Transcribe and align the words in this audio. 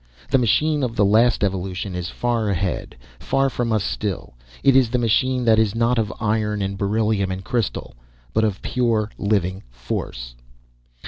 The 0.31 0.39
machine 0.39 0.81
of 0.81 0.95
the 0.95 1.05
last 1.05 1.43
evolution 1.43 1.93
is 1.93 2.09
far 2.09 2.49
ahead, 2.49 2.95
far 3.19 3.51
from 3.51 3.71
us 3.71 3.83
still. 3.83 4.33
It 4.63 4.75
is 4.75 4.89
the 4.89 4.97
machine 4.97 5.45
that 5.45 5.59
is 5.59 5.75
not 5.75 5.99
of 5.99 6.11
iron 6.19 6.59
and 6.63 6.75
beryllium 6.75 7.29
and 7.31 7.43
crystal, 7.45 7.93
but 8.33 8.43
of 8.43 8.63
pure, 8.63 9.11
living 9.19 9.61
force. 9.69 10.33